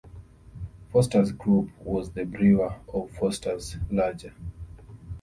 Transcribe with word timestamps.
Foster's 0.91 1.31
Group 1.31 1.69
was 1.79 2.09
the 2.09 2.23
brewer 2.25 2.73
of 2.91 3.11
Foster's 3.11 3.77
Lager. 3.91 4.33